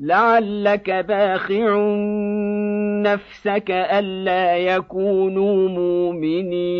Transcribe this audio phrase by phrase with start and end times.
[0.00, 1.94] لعلك باخع
[3.02, 6.78] نفسك ألا يكونوا مؤمنين.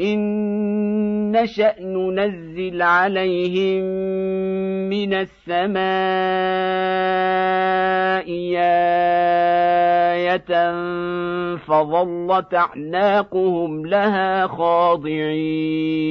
[0.00, 0.20] إن
[1.32, 3.82] نشأ ننزل عليهم
[4.88, 5.80] من السماء
[10.20, 10.72] آية
[11.56, 16.10] فظلت أعناقهم لها خاضعين.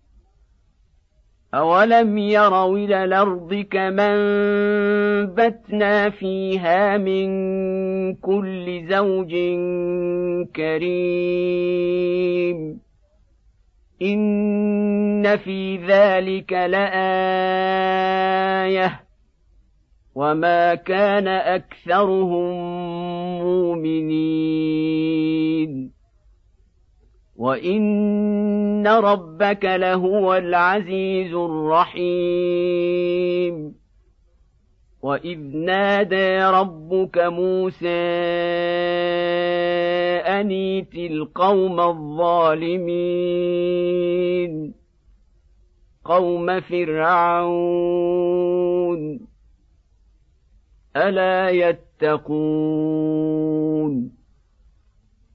[1.53, 7.29] أولم يروا إلى الأرض كما انبتنا فيها من
[8.15, 9.35] كل زوج
[10.55, 12.01] كريم
[14.01, 17.01] إن في ذلك لآية
[20.15, 22.57] وما كان أكثرهم
[23.41, 25.11] مؤمنين
[27.41, 32.75] وان ربك لهو العزيز الرحيم
[35.01, 37.87] واذ نادى ربك موسى
[40.27, 42.91] انيت القوم الظالمين
[46.05, 48.01] قوم فرعون
[50.95, 52.91] الا يتقون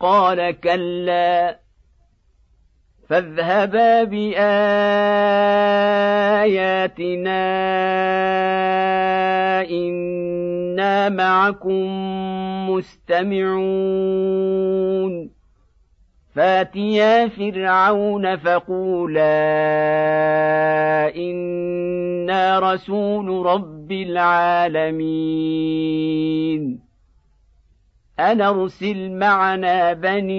[0.00, 1.58] قال كلا
[3.08, 4.40] فاذهبا بآياتنا
[9.70, 11.90] إنا معكم
[12.70, 14.20] مستمعون.
[16.34, 19.20] فاتيا فرعون فقولا
[21.16, 24.90] إنا رسول رب العالمين.
[28.20, 30.32] أن أرسل معنا بني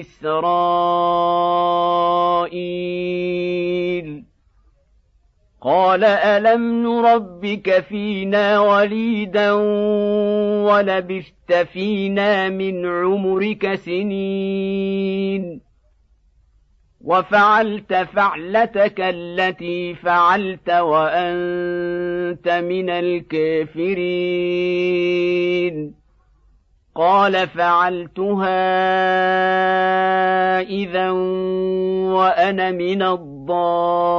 [0.00, 1.48] إسرائيل.
[5.62, 9.52] قال ألم نربك فينا وليدا
[10.62, 15.67] ولبثت فينا من عمرك سنين؟
[17.08, 23.98] وفعلت فعلتك التي فعلت وأنت من الكافرين.
[26.94, 28.60] قال فعلتها
[30.60, 31.10] إذا
[32.10, 34.18] وأنا من الضالين.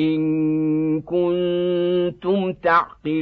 [0.00, 3.20] إن كنتم تعقلون.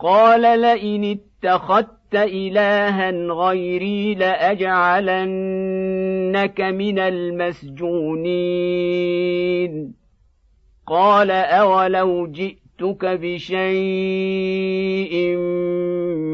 [0.00, 9.94] قال لئن اتخذت إلها غيري لأجعلنك من المسجونين.
[10.86, 15.36] قال أولو جئتك بشيء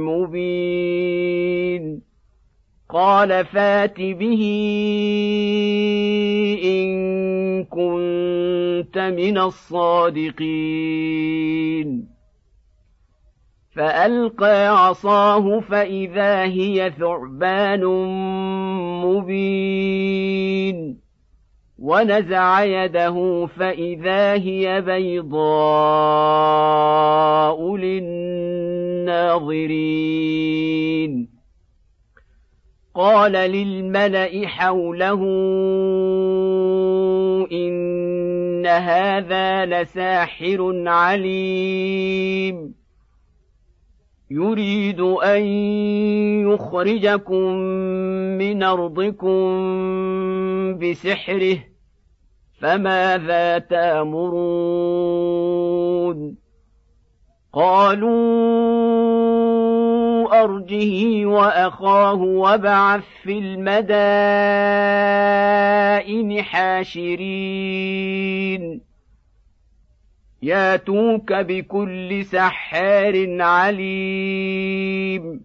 [0.09, 2.08] مبين.
[2.91, 4.43] قال فات به
[6.65, 10.49] إن كنت من الصادقين.
[13.77, 17.85] فألقى عصاه فإذا هي ثعبان
[19.05, 20.29] مبين.
[21.79, 25.37] ونزع يده فإذا هي بيضاء
[27.77, 28.09] للناظرين.
[32.99, 35.23] قال للملأ حوله
[37.53, 42.75] إن هذا لساحر عليم.
[44.31, 45.43] يريد أن
[46.51, 47.53] يخرجكم
[48.39, 49.39] من أرضكم
[50.79, 51.59] بسحره
[52.61, 54.89] فماذا تأمرون؟
[57.53, 59.68] قالوا
[60.45, 64.03] أرجه وأخاه وابعث في المدائن
[66.43, 68.09] حاشرين.
[70.43, 75.41] ياتوك بكل سحار عليم.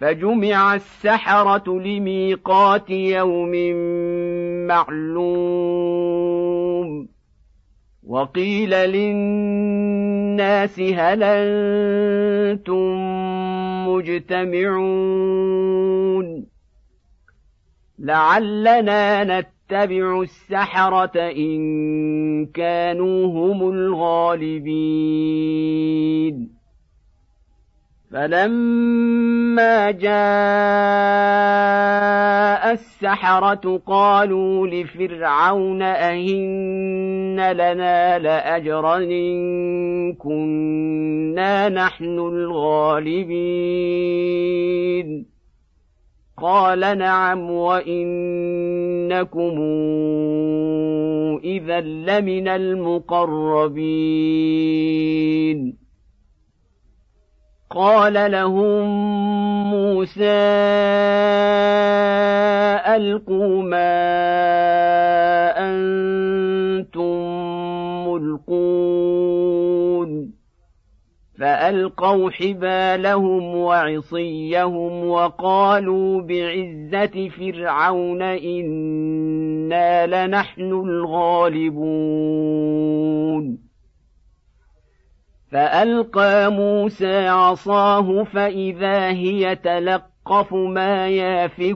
[0.00, 3.52] فجمع السحرة لميقات يوم
[4.66, 6.53] معلوم.
[8.06, 10.00] وقيل للناس
[10.80, 12.94] هل أنتم
[13.88, 15.74] مجتمعون
[17.98, 25.04] لعلنا نتبع السحره ان كانوا هم الغالبين
[28.14, 30.14] فلما جاء
[32.72, 43.34] السحرة قالوا لفرعون أئن لنا لأجرا إن كنا نحن الغالبين
[46.38, 48.00] قال نعم وإنكم
[51.44, 54.24] إذا لمن المقربين
[57.74, 58.84] قال لهم
[59.70, 60.22] موسى
[62.96, 63.94] ألقوا ما
[65.58, 67.14] أنتم
[68.08, 69.54] ملقون.
[71.38, 81.74] فألقوا حبالهم وعصيهم وقالوا بعزة فرعون إنا لنحن الغالبون.
[85.54, 91.74] فألقى موسى عصاه فإذا هي تلقف ما يافكون.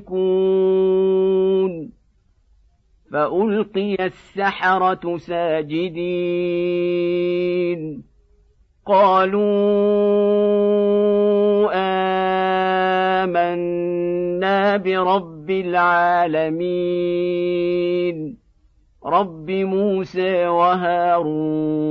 [3.13, 6.03] فألقي السحرة ساجدين.
[8.87, 9.45] قالوا
[13.25, 16.59] آمنا برب العالمين.
[19.05, 21.89] رب موسى وهارون.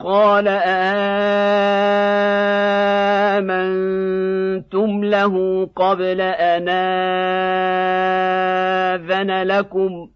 [0.00, 0.48] قال
[3.38, 6.68] آمنتم له قبل أن
[9.08, 10.08] آذن لكم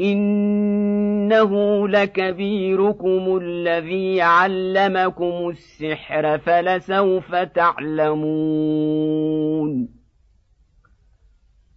[0.00, 1.52] إنه
[1.88, 8.72] لكبيركم الذي علمكم السحر فلسوف تعلمون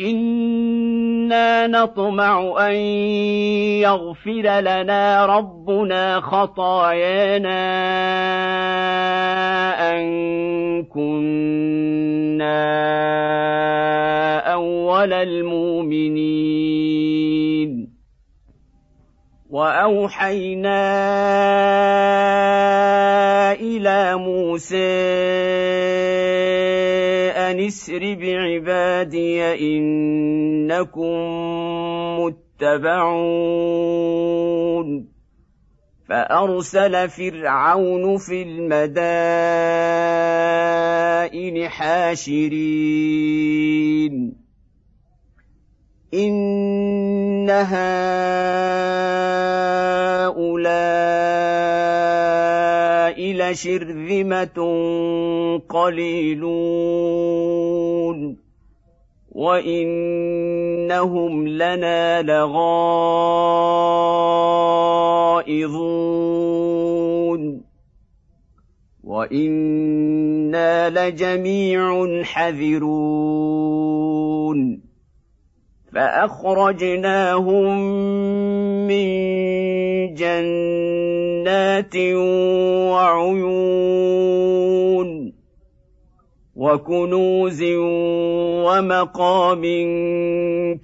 [0.00, 2.74] إنا نطمع أن
[3.80, 7.56] يغفر لنا ربنا خطايانا
[9.92, 10.04] أن
[10.84, 12.56] كنا
[14.52, 16.85] أول المؤمنين
[19.56, 20.82] وأوحينا
[23.52, 24.76] إلى موسى
[27.36, 29.42] أن اسر بعبادي
[29.76, 31.16] إنكم
[32.20, 33.46] متبعون.
[36.08, 38.76] فأرسل فرعون في المدائن
[41.68, 43.16] حاشرين.
[46.14, 47.86] إن هؤلاء
[53.32, 54.58] لشرذمة
[55.68, 56.86] قليلون
[59.32, 60.68] وإنهم
[61.48, 62.66] لنا لغائظون
[69.04, 73.26] وإنا لجميع حذرون
[75.96, 77.66] فأخرجناهم
[78.86, 79.08] من
[80.14, 81.96] جنات
[82.92, 85.08] وعيون
[86.56, 87.62] وكنوز
[88.66, 89.62] ومقام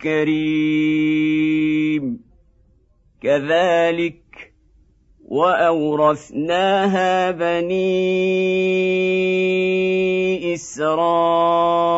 [0.02, 2.04] كريم.
[3.22, 4.22] كذلك
[5.28, 7.92] وأورثناها بني
[10.54, 11.92] إسرائيل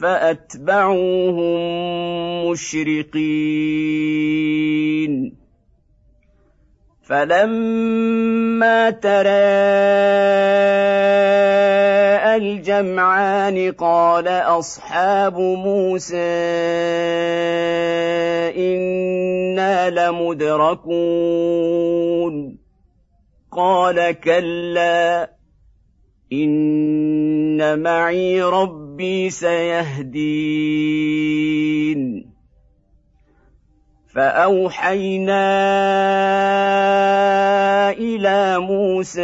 [0.00, 1.60] فأتبعوهم
[2.50, 3.48] مشرقين.
[7.02, 9.28] فلما تراءى
[12.36, 16.16] الجمعان قال أصحاب موسى
[18.56, 20.98] إنا لمدركون.
[23.52, 25.30] قال كلا
[26.32, 28.42] إن معي
[28.98, 30.58] ربي سيهدين.
[34.14, 35.44] فأوحينا
[37.90, 39.22] إلى موسى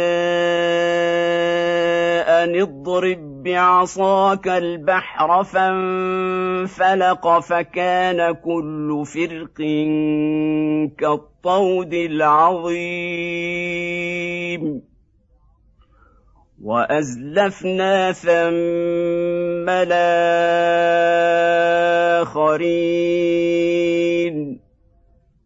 [2.23, 9.57] أن اضرب بعصاك البحر فانفلق فكان كل فرق
[10.97, 12.75] كالطود العظيم.
[16.65, 19.95] وأزلفنا ثم الآخرين.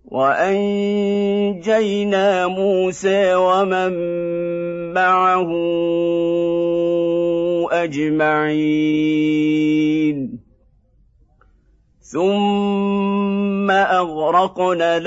[0.05, 0.87] وأنجينا
[2.47, 3.93] موسى ومن
[4.93, 5.49] معه
[7.71, 9.29] أجمعين.
[12.01, 14.97] ثم أغرقنا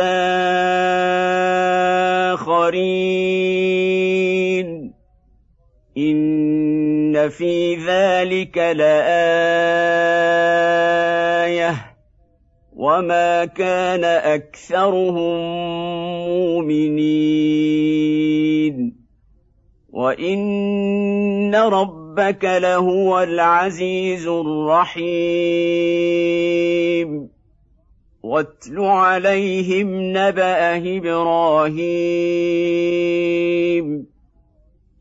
[2.30, 4.81] الآخرين.
[5.98, 9.12] ان في ذلك لايه
[12.76, 15.40] وما كان اكثرهم
[16.28, 17.42] مؤمنين
[19.92, 25.12] وان ربك لهو العزيز الرحيم
[28.22, 31.82] واتل عليهم نبا إبراهيم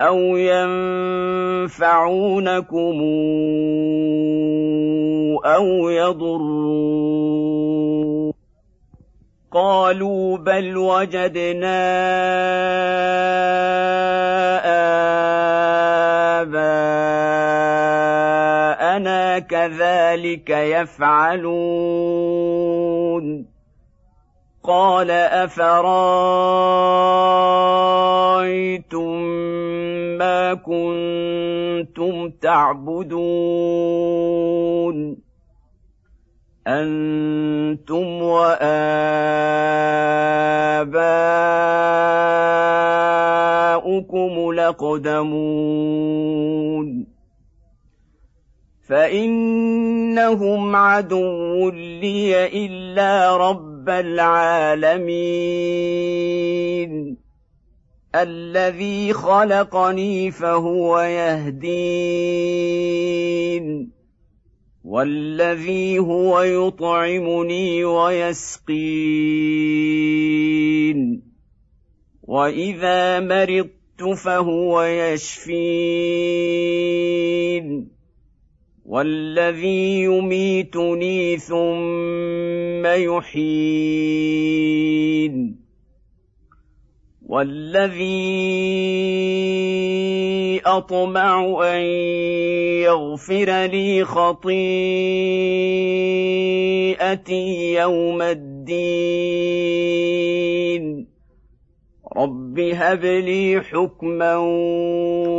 [0.00, 1.84] أو ينفعونكم
[5.44, 7.44] أو يضرون
[9.52, 11.84] قالوا بل وجدنا
[17.54, 21.54] آباءنا كذلك يفعلون
[24.64, 25.62] قال أفرايتم
[30.18, 33.34] ما كنتم تعبدون؟
[36.66, 38.62] أنتم وآباؤكم
[44.52, 45.84] لقدمون
[48.88, 55.24] فإن انهم عدو لي الا رب العالمين.
[58.14, 62.04] الذي خلقني فهو يهدين.
[64.84, 68.74] والذي هو يطعمني ويسقين.
[72.22, 75.54] وإذا مرضت فهو يشفين.
[78.84, 84.04] والذي يميتني ثم يحيين
[87.26, 88.14] والذي
[90.66, 91.82] اطمع ان
[92.84, 94.54] يغفر لي خطيئتي
[97.74, 99.54] يوم الدين
[102.16, 104.36] رب هب لي حكما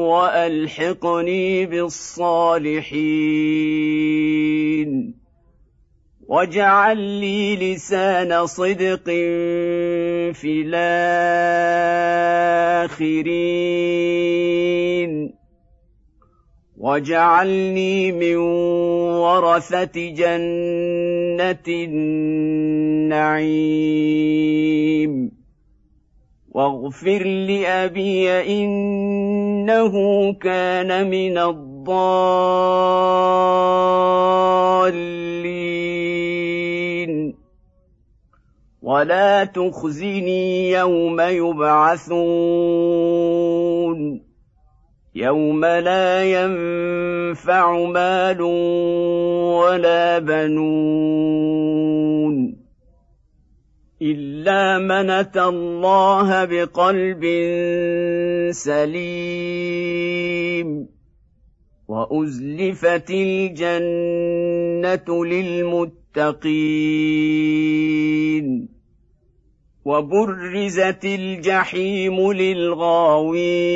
[0.07, 2.95] والحقني بالصالحين
[6.27, 9.05] واجعل لي لسان صدق
[10.33, 10.61] في
[12.85, 13.35] الاخرين
[16.77, 18.35] واجعلني من
[19.15, 23.45] ورثه جنه النعيم
[26.55, 28.29] واغفر لأبي
[28.63, 29.93] إنه
[30.33, 32.15] كان من الضالين.
[38.81, 42.15] ولا تخزني يوم يبعثون.
[45.15, 48.41] يوم لا ينفع مال
[49.61, 51.45] ولا بنون.
[54.05, 57.23] الا من اتى الله بقلب
[58.51, 60.27] سليم
[61.87, 64.45] وازلفت الجنه
[65.25, 66.45] للمتقين
[69.85, 73.75] وبرزت الجحيم للغاوين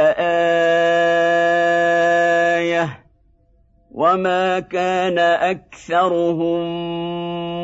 [3.92, 6.62] وما كان اكثرهم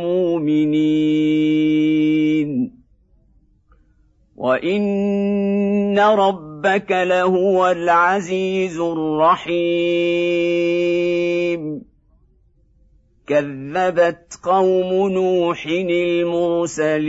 [0.01, 1.55] مؤمنين
[4.35, 5.99] وان
[6.65, 9.55] ربك لهو العزيز الرحيم.
[13.27, 17.05] كذبت قوم نوح المرسلين.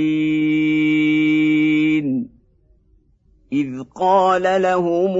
[3.53, 5.16] إذ قال لهم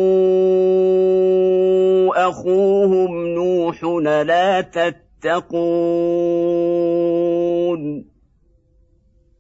[2.11, 5.77] أخوهم نوح لا تتقون.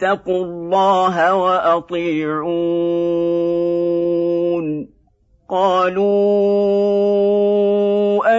[0.00, 2.56] فاتقوا الله وأطيعون.
[5.48, 6.00] قالوا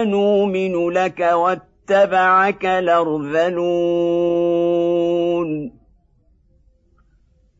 [0.02, 3.58] أنومن لك واتبعك الأرذلون.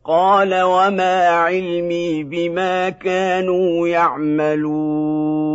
[0.05, 5.48] قال وما علمي بما كانوا يعملون.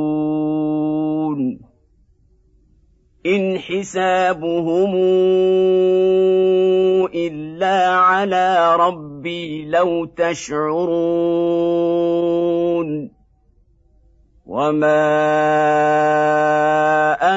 [3.25, 4.95] ان حسابهم
[7.15, 11.23] الا على ربي لو تشعرون
[14.45, 15.13] وما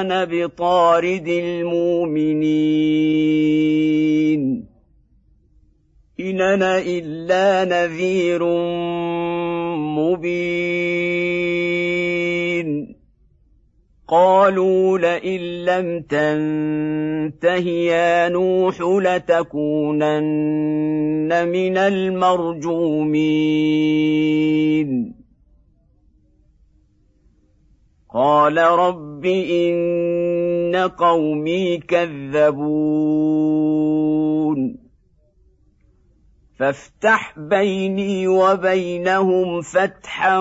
[0.01, 2.47] أنا بطارد المؤمنين
[6.19, 8.43] إن أنا إلا نذير
[9.97, 11.86] مبين
[14.07, 20.07] قالوا لئن لم تنته يا نوح لتكونن
[21.47, 22.87] من المرجومين.
[28.13, 32.47] قال رب إن قومي كذبون.
[36.59, 40.39] فافتح بيني وبينهم فتحا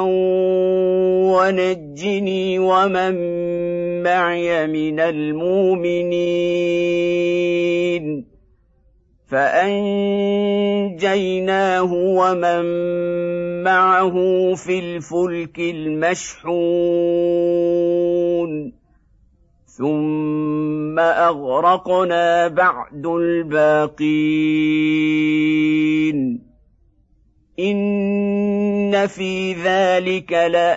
[1.29, 3.15] ونجني ومن
[4.03, 6.37] معي من المؤمنين.
[9.27, 9.93] فأنجيناه
[11.93, 12.65] ومن
[13.63, 14.15] معه
[14.55, 16.47] في الفلك المشحون.
[19.77, 24.07] ثم اغرقنا بعد الباقين
[27.59, 30.77] ان في ذلك لايه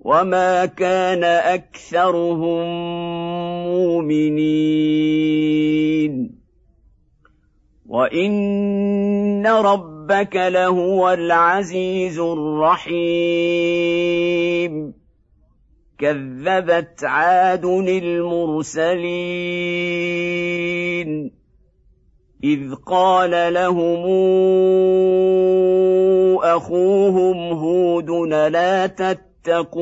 [0.00, 2.66] وما كان اكثرهم
[3.66, 4.72] مؤمنين
[7.86, 12.92] وان ربك لهو العزيز الرحيم
[16.02, 19.02] كذبت عاد المرسلين.
[22.44, 24.06] إذ قال لهم
[26.42, 29.72] أخوهم هود لا تتقون.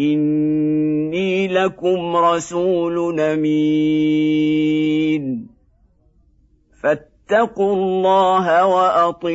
[0.00, 4.54] إني لكم رسول أمين.
[6.82, 9.34] فاتقوا الله وأطيعون.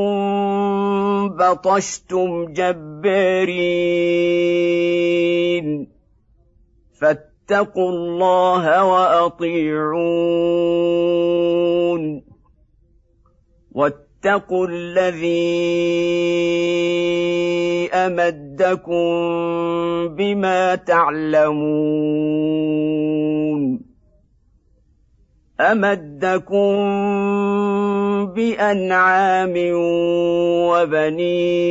[1.29, 3.19] بطشتم جبارين.
[7.01, 10.09] فاتقوا الله وأطيعون.
[14.19, 15.29] واتقوا الذي
[17.95, 19.09] امدكم
[20.17, 21.59] بما تعلمون
[25.61, 26.77] امدكم
[28.35, 29.55] بانعام
[30.71, 31.69] وبنين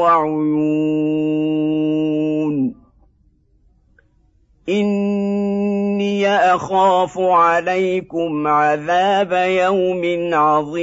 [0.00, 0.92] وعيون
[6.02, 10.82] إني أخاف عليكم عذاب يوم عظيم.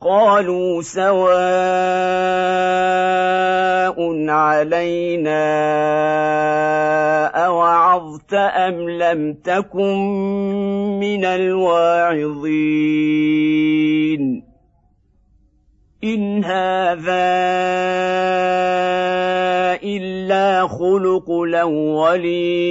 [0.00, 1.18] قالوا سواء
[4.28, 5.44] علينا
[7.46, 9.96] أوعظت أم لم تكن
[11.00, 12.38] من الواعظين.
[16.04, 17.28] ان هذا
[19.82, 22.68] الا خلق الاولين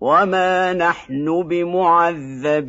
[0.00, 2.60] وما نحن بمعذبين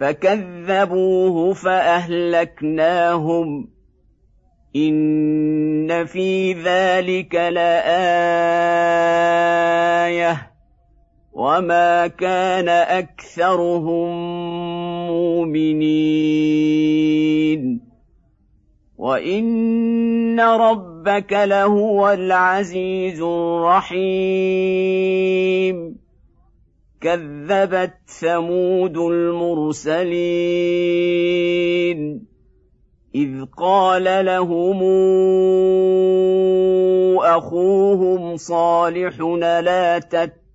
[0.00, 2.94] فكذبوه فاهلكناهم
[4.76, 7.74] ان في ذلك لايه
[11.34, 14.10] وما كان اكثرهم
[15.06, 16.54] مؤمنين
[18.98, 24.44] وان ربك لهو العزيز الرحيم
[27.00, 30.14] كذبت ثمود المرسلين
[33.14, 34.82] اذ قال لهم
[37.24, 39.98] اخوهم صالح لا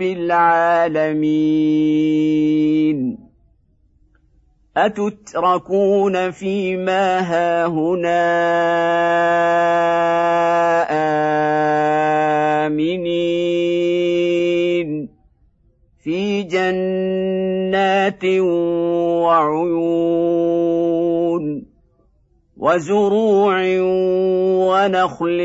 [0.00, 1.30] رب العالمين.
[4.76, 8.20] أتتركون فيما هاهنا
[12.66, 14.00] آمنين.
[16.04, 18.24] في جنات
[19.24, 20.59] وعيون
[22.60, 23.56] وزروع
[24.68, 25.40] ونخل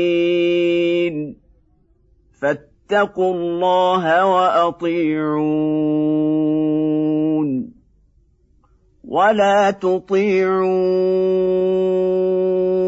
[2.41, 5.69] فاتقوا الله وأطيعون.
[9.07, 10.99] ولا تطيعوا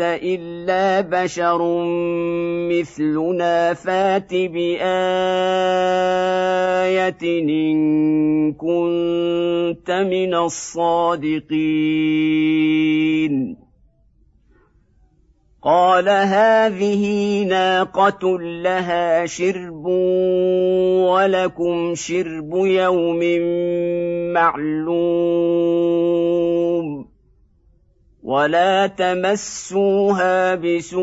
[0.00, 1.58] انت الا بشر
[2.70, 4.78] مثلنا فات بايه
[7.22, 11.48] ان كنت من الصادقين
[15.62, 19.86] قال هذه ناقه لها شرب
[21.10, 23.20] ولكم شرب يوم
[24.32, 25.98] معلوم
[28.28, 30.98] ولا تمسوها بسوء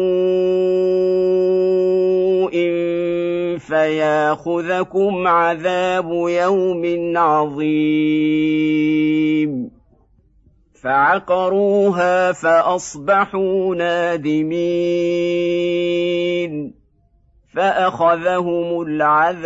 [3.58, 8.46] فياخذكم عذاب يوم عظيم
[10.84, 14.46] فعقروها فاصبحوا نادمين
[17.56, 19.46] فاخذهم العذاب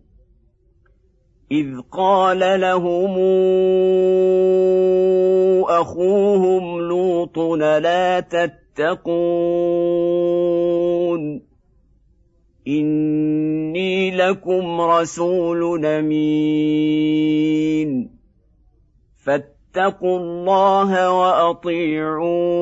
[1.51, 3.17] إذ قال لهم
[5.69, 9.11] أخوهم لوط لا تتقون
[12.67, 17.31] إني لكم رسول أمين
[19.17, 22.61] فاتقوا الله وأطيعون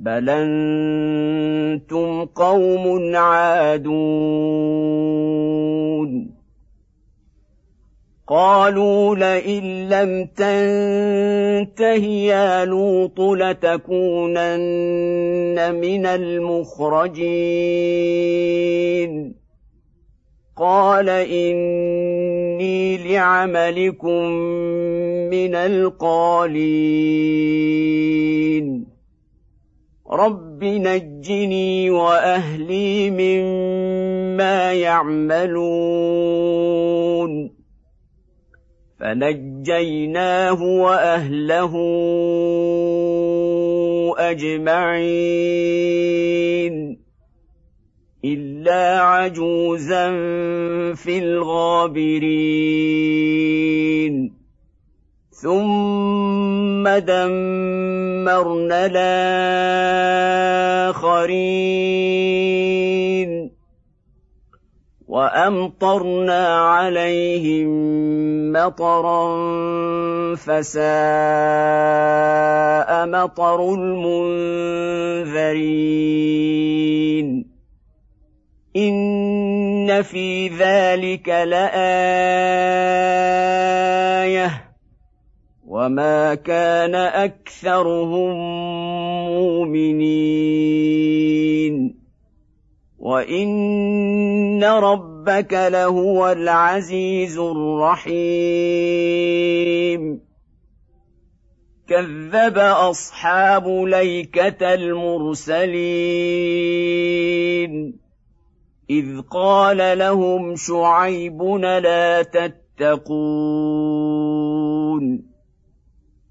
[0.00, 4.80] بل أنتم قوم عادون
[8.28, 14.40] قالوا لئن لم تنته يا لوط لتكونن
[15.74, 17.20] من المخرجين
[20.56, 24.30] قال اني لعملكم
[25.30, 26.90] من القالين
[30.12, 36.30] رب نجني واهلي مما يعملون
[39.00, 41.72] فنجيناه واهله
[45.50, 46.10] اجمعين
[48.24, 50.10] الا عجوزا
[50.94, 52.80] في الغابرين
[55.42, 58.86] ثم دمرنا
[60.90, 61.40] الاخرين
[65.08, 67.70] وامطرنا عليهم
[68.52, 69.26] مطرا
[70.36, 70.80] فساء
[73.06, 74.90] مطر المنذرين
[78.76, 81.80] ان في ذلك لايه
[85.70, 88.34] وما كان اكثرهم
[89.38, 90.50] مؤمنين
[92.98, 98.10] وان ربك لهو العزيز الرحيم
[101.88, 105.70] كذب اصحاب ليكه المرسلين
[108.90, 113.30] اذ قال لهم شعيب لا تتقون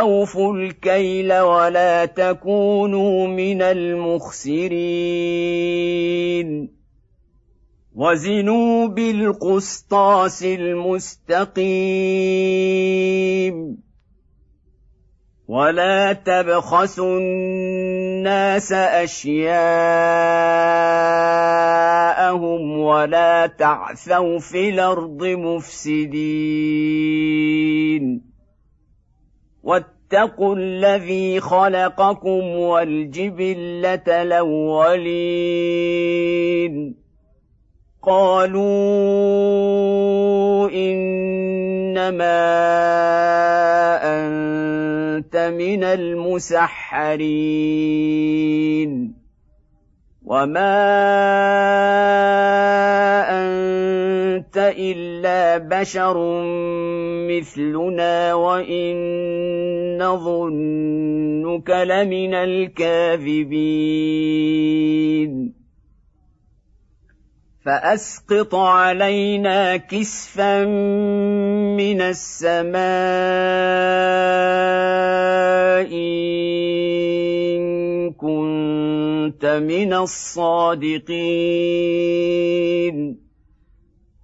[0.00, 4.74] أوفوا الكيل ولا تكونوا من المخسرين.
[7.94, 11.54] وزنوا بالقسطاس المستقيم.
[15.48, 19.44] ولا تبخسوا الناس أشياءهم
[22.78, 26.34] ولا تعثوا في الأرض مفسدين.
[29.64, 35.14] واتقوا الذي خلقكم والجبلة الأولين.
[38.02, 38.64] قالوا
[40.70, 42.44] إنما
[44.02, 46.84] أنت من المسحرين.
[50.24, 50.80] وما
[53.28, 56.16] انت الا بشر
[57.28, 58.96] مثلنا وان
[59.98, 63.84] نظنك لمن الكاذبين
[67.64, 72.84] فاسقط علينا كسفا من السماء
[79.24, 81.24] كنت من الصادقين.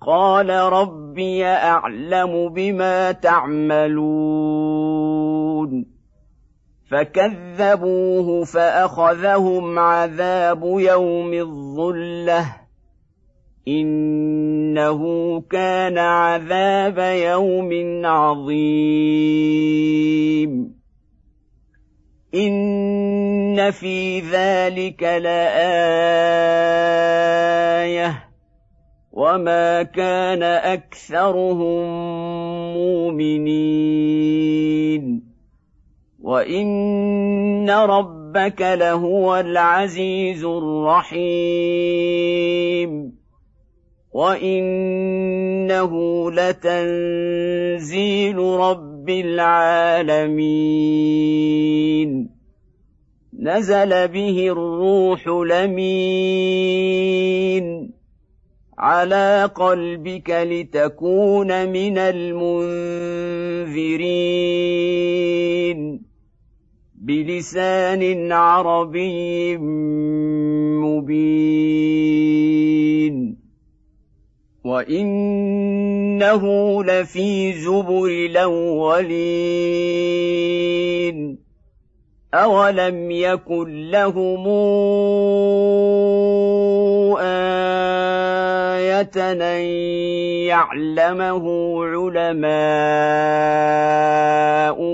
[0.06, 4.40] قال ربي أعلم بما تعملون.
[6.90, 12.56] فكذبوه فأخذهم عذاب يوم الظلة.
[13.68, 17.70] إنه كان عذاب يوم
[18.06, 18.50] عظيم.
[23.60, 25.30] ان في ذلك لايه
[29.12, 31.84] وما كان اكثرهم
[32.74, 34.10] مؤمنين
[36.20, 41.30] وان ربك لهو العزيز الرحيم
[44.12, 45.92] وانه
[46.30, 50.30] لتنزيل رب العالمين
[53.40, 56.80] نزل به الروح لمين
[58.78, 62.50] على قلبك لتكون من المنذرين
[66.94, 69.56] بلسان عربي
[70.76, 71.80] مبين
[74.64, 76.44] وإنه
[76.84, 79.50] لفي زبر الأولين
[82.34, 84.48] أولم يكن لهم
[87.18, 89.62] آية أن
[90.46, 91.44] يعلمه
[91.84, 92.50] علماء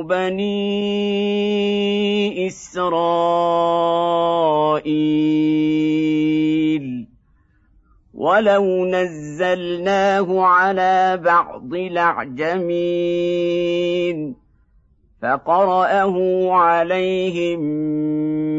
[0.03, 0.57] بني
[2.47, 3.77] إسرائيل
[8.15, 12.87] ولو نزلناه على بعض الأعجمين
[15.27, 16.17] فقرأه
[16.53, 17.61] عليهم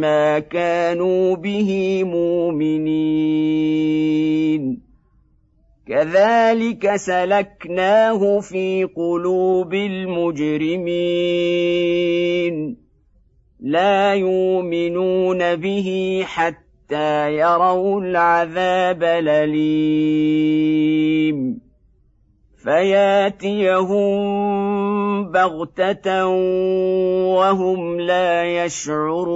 [0.02, 2.88] ما كانوا به مؤمنين.
[5.88, 10.88] كذلك سلكناه في قلوب المجرمين.
[13.60, 20.08] لا يؤمنون به حتى يروا العذاب الأليم.
[22.68, 24.18] فياتيهم
[25.32, 26.28] بغتة
[27.36, 29.32] وهم لا يشعرون.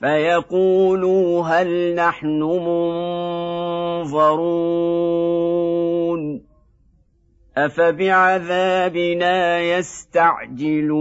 [0.00, 2.42] فيقولوا هل نحن
[4.02, 6.42] منظرون.
[7.56, 10.98] أفبعذابنا يستعجلون.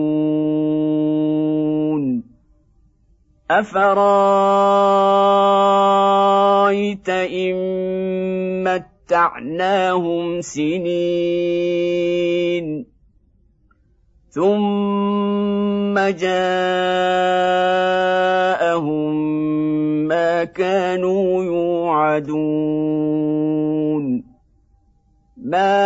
[3.51, 3.89] أفرأيت
[7.09, 7.57] إن
[9.08, 11.88] متعناهم سنين.
[14.30, 16.28] ثم جاءهم
[20.08, 22.43] ما كانوا يوعدون.
[25.38, 25.78] ما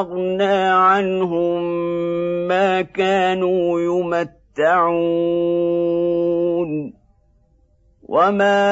[0.00, 1.62] أغنى عنهم
[2.48, 5.00] ما كانوا يمتعون.
[8.10, 8.70] وما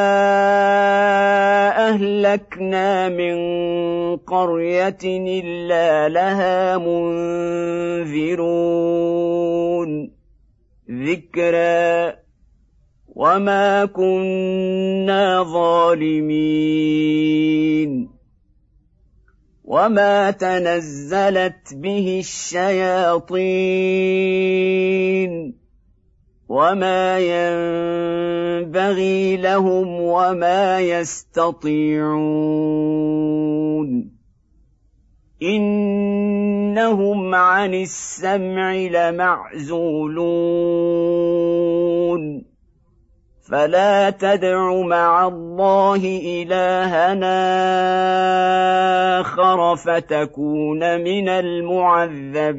[1.99, 3.37] اهلكنا من
[4.17, 6.79] قريه الا لها
[7.99, 8.39] منذرون
[10.91, 12.17] ذكرى
[13.09, 16.89] وما كنا ظالمين
[19.65, 23.79] وما تنزلت به الشياطين
[26.49, 32.19] وما ينبغي لهم وما يستطيعون
[35.43, 39.69] انهم عن السمع لمعزولون
[43.51, 47.39] فلا تدع مع الله الهنا
[49.21, 52.59] اخر فتكون من المعذبين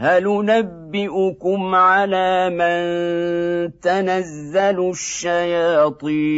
[0.00, 2.80] هل ننبئكم على من
[3.80, 6.30] تنزل الشياطين؟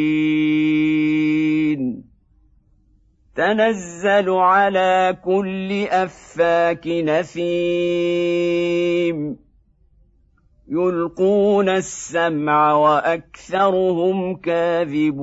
[3.36, 7.46] تنزل على كل أفاك نثيم
[10.68, 15.22] يلقون السمع وأكثرهم كاذبون.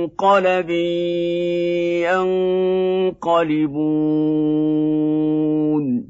[0.00, 0.70] منقلب
[3.20, 6.09] ينقلبون